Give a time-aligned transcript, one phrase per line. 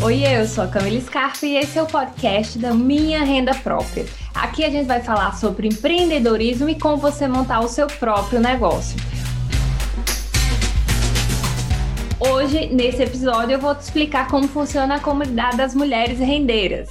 [0.00, 4.06] Oi, eu sou a Camila Scarpa e esse é o podcast da Minha Renda Própria.
[4.32, 8.96] Aqui a gente vai falar sobre empreendedorismo e como você montar o seu próprio negócio.
[12.20, 16.88] Hoje, nesse episódio, eu vou te explicar como funciona a comunidade das mulheres rendeiras.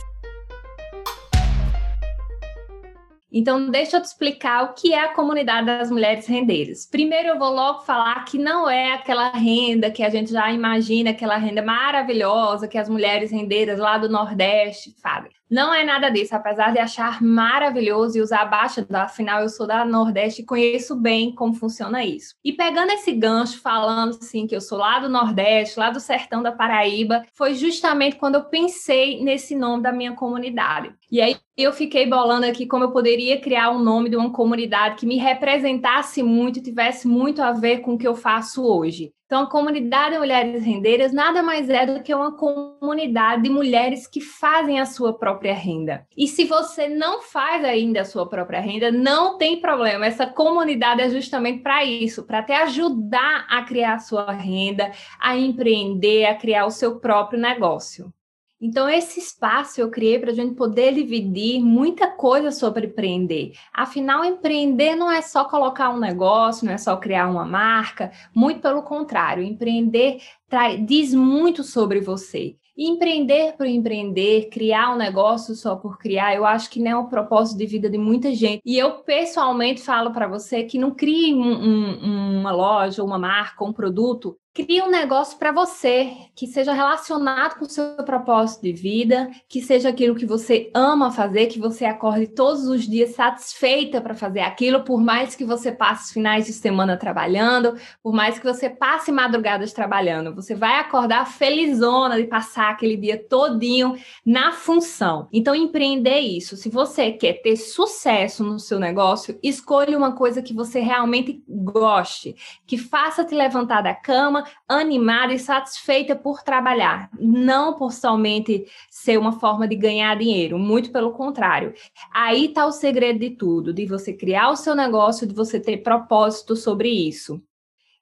[3.32, 6.86] Então, deixa eu te explicar o que é a comunidade das mulheres rendeiras.
[6.86, 11.10] Primeiro, eu vou logo falar que não é aquela renda que a gente já imagina,
[11.10, 15.32] aquela renda maravilhosa que as mulheres rendeiras lá do Nordeste fazem.
[15.50, 19.86] Não é nada disso, apesar de achar maravilhoso e usar abaixo, afinal eu sou da
[19.86, 22.36] Nordeste e conheço bem como funciona isso.
[22.44, 26.44] E pegando esse gancho, falando assim que eu sou lá do Nordeste, lá do sertão
[26.44, 30.94] da Paraíba, foi justamente quando eu pensei nesse nome da minha comunidade.
[31.10, 34.98] E aí eu fiquei bolando aqui como eu poderia criar um nome de uma comunidade
[34.98, 39.14] que me representasse muito, tivesse muito a ver com o que eu faço hoje.
[39.26, 44.22] Então, a comunidade Mulheres Rendeiras nada mais é do que uma comunidade de mulheres que
[44.22, 46.08] fazem a sua própria renda.
[46.16, 50.06] E se você não faz ainda a sua própria renda, não tem problema.
[50.06, 55.38] Essa comunidade é justamente para isso, para te ajudar a criar a sua renda, a
[55.38, 58.14] empreender, a criar o seu próprio negócio.
[58.60, 63.52] Então, esse espaço eu criei para a gente poder dividir muita coisa sobre empreender.
[63.72, 68.60] Afinal, empreender não é só colocar um negócio, não é só criar uma marca, muito
[68.60, 70.18] pelo contrário, empreender
[70.50, 72.56] trai, diz muito sobre você.
[72.76, 77.08] Empreender por empreender, criar um negócio só por criar, eu acho que não é o
[77.08, 78.62] propósito de vida de muita gente.
[78.64, 83.64] E eu pessoalmente falo para você que não crie um, um, uma loja, uma marca,
[83.64, 88.74] um produto Crie um negócio para você que seja relacionado com o seu propósito de
[88.74, 94.02] vida, que seja aquilo que você ama fazer, que você acorde todos os dias satisfeita
[94.02, 98.46] para fazer aquilo, por mais que você passe finais de semana trabalhando, por mais que
[98.46, 103.96] você passe madrugadas trabalhando, você vai acordar felizona de passar aquele dia todinho
[104.26, 105.28] na função.
[105.32, 106.58] Então empreender isso.
[106.58, 112.36] Se você quer ter sucesso no seu negócio, escolha uma coisa que você realmente goste,
[112.66, 119.18] que faça te levantar da cama animada e satisfeita por trabalhar, não por somente ser
[119.18, 121.74] uma forma de ganhar dinheiro, muito pelo contrário.
[122.14, 125.78] Aí está o segredo de tudo, de você criar o seu negócio, de você ter
[125.78, 127.42] propósito sobre isso.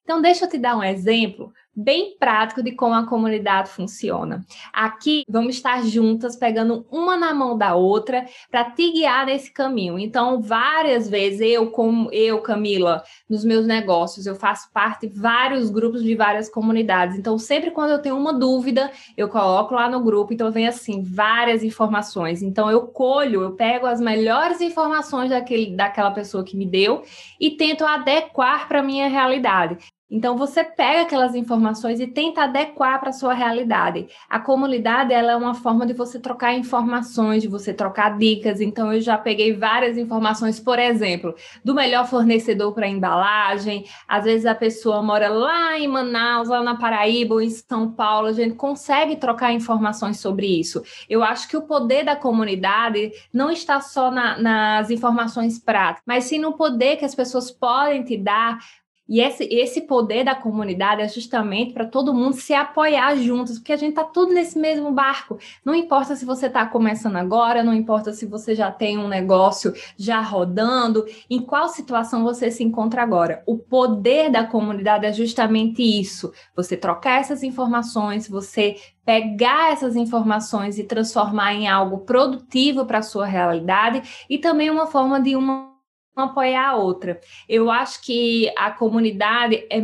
[0.04, 4.46] Então, deixa eu te dar um exemplo bem prático de como a comunidade funciona.
[4.72, 10.00] Aqui vamos estar juntas, pegando uma na mão da outra, para te guiar nesse caminho.
[10.00, 15.70] Então, várias vezes eu, como eu, Camila, nos meus negócios, eu faço parte de vários
[15.70, 17.18] grupos de várias comunidades.
[17.18, 20.34] Então, sempre quando eu tenho uma dúvida, eu coloco lá no grupo.
[20.34, 22.42] Então, vem assim várias informações.
[22.42, 27.04] Então, eu colho, eu pego as melhores informações daquele, daquela pessoa que me deu
[27.40, 29.78] e tento adequar para minha realidade.
[30.10, 34.08] Então você pega aquelas informações e tenta adequar para a sua realidade.
[34.30, 38.62] A comunidade ela é uma forma de você trocar informações, de você trocar dicas.
[38.62, 41.34] Então eu já peguei várias informações, por exemplo,
[41.64, 43.86] do melhor fornecedor para embalagem.
[44.08, 48.28] Às vezes a pessoa mora lá em Manaus, lá na Paraíba ou em São Paulo,
[48.28, 50.84] a gente consegue trocar informações sobre isso.
[51.10, 56.26] Eu acho que o poder da comunidade não está só na, nas informações práticas, mas
[56.26, 58.60] sim no poder que as pessoas podem te dar
[59.08, 63.74] e esse, esse poder da comunidade é justamente para todo mundo se apoiar juntos, porque
[63.74, 65.38] a gente está tudo nesse mesmo barco.
[65.64, 69.74] Não importa se você está começando agora, não importa se você já tem um negócio
[69.96, 73.44] já rodando, em qual situação você se encontra agora.
[73.46, 80.80] O poder da comunidade é justamente isso: você trocar essas informações, você pegar essas informações
[80.80, 85.75] e transformar em algo produtivo para a sua realidade e também uma forma de uma
[86.24, 87.20] apoiar a outra.
[87.48, 89.82] Eu acho que a comunidade é,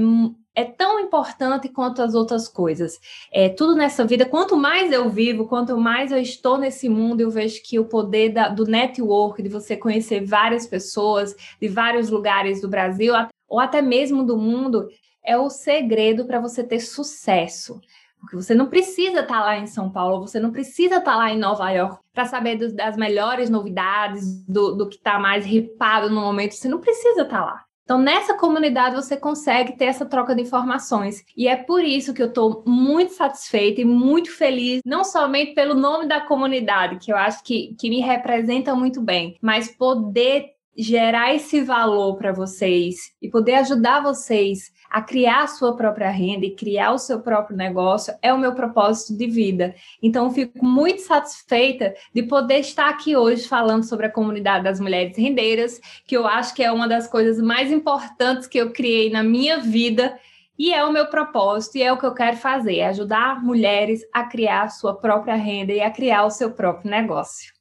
[0.55, 2.99] é tão importante quanto as outras coisas.
[3.31, 4.25] É tudo nessa vida.
[4.25, 8.29] Quanto mais eu vivo, quanto mais eu estou nesse mundo, eu vejo que o poder
[8.29, 13.13] da, do network, de você conhecer várias pessoas de vários lugares do Brasil
[13.47, 14.87] ou até mesmo do mundo,
[15.23, 17.79] é o segredo para você ter sucesso.
[18.21, 21.17] Porque você não precisa estar tá lá em São Paulo, você não precisa estar tá
[21.17, 25.45] lá em Nova York para saber dos, das melhores novidades, do, do que está mais
[25.45, 26.53] ripado no momento.
[26.53, 27.65] Você não precisa estar tá lá.
[27.83, 31.25] Então, nessa comunidade, você consegue ter essa troca de informações.
[31.35, 35.73] E é por isso que eu estou muito satisfeita e muito feliz, não somente pelo
[35.73, 41.35] nome da comunidade, que eu acho que, que me representa muito bem, mas poder gerar
[41.35, 46.55] esse valor para vocês e poder ajudar vocês a criar a sua própria renda e
[46.55, 49.73] criar o seu próprio negócio é o meu propósito de vida.
[50.01, 55.17] Então, fico muito satisfeita de poder estar aqui hoje falando sobre a comunidade das mulheres
[55.17, 59.23] rendeiras, que eu acho que é uma das coisas mais importantes que eu criei na
[59.23, 60.17] minha vida
[60.59, 64.01] E é o meu propósito e é o que eu quero fazer, é ajudar mulheres
[64.13, 67.60] a criar a sua própria renda e a criar o seu próprio negócio.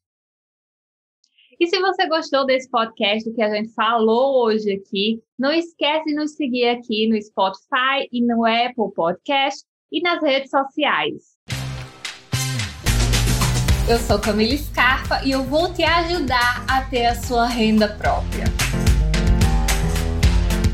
[1.61, 6.15] E se você gostou desse podcast que a gente falou hoje aqui, não esquece de
[6.15, 9.63] nos seguir aqui no Spotify e no Apple Podcast
[9.93, 11.37] e nas redes sociais.
[13.87, 18.60] Eu sou Camila Scarpa e eu vou te ajudar a ter a sua renda própria.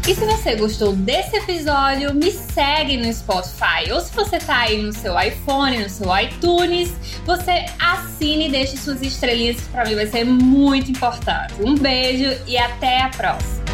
[0.09, 3.91] E se você gostou desse episódio, me segue no Spotify.
[3.91, 6.93] Ou se você tá aí no seu iPhone, no seu iTunes,
[7.25, 11.55] você assine e deixe suas estrelinhas, para mim vai ser muito importante.
[11.61, 13.66] Um beijo e até a próxima.